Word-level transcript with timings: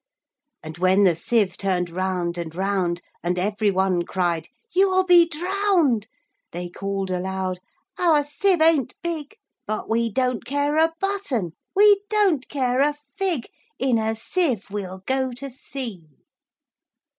And 0.63 0.79
when 0.79 1.03
the 1.03 1.13
sieve 1.13 1.57
turn'd 1.57 1.91
round 1.91 2.35
and 2.35 2.55
round, 2.55 3.03
And 3.21 3.37
every 3.37 3.69
one 3.69 4.01
cried, 4.01 4.47
"You 4.73 4.89
'll 4.91 5.03
be 5.05 5.27
drown'd!"They 5.27 6.69
call'd 6.69 7.11
aloud, 7.11 7.59
"Our 7.99 8.23
sieve 8.23 8.63
ain't 8.63 8.95
big:But 9.03 9.87
we 9.87 10.11
don't 10.11 10.43
care 10.43 10.75
a 10.79 10.91
button; 10.99 11.51
we 11.75 12.01
don't 12.09 12.49
care 12.49 12.79
a 12.81 12.95
fig:In 13.15 13.99
a 13.99 14.15
sieve 14.15 14.71
we 14.71 14.87
'll 14.87 15.03
go 15.05 15.33
to 15.33 15.51
sea!" 15.51 16.07